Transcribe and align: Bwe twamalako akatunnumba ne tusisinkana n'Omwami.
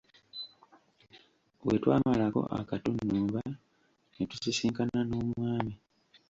Bwe 1.63 1.75
twamalako 1.81 2.41
akatunnumba 2.59 3.41
ne 4.15 4.23
tusisinkana 4.31 4.99
n'Omwami. 5.09 5.73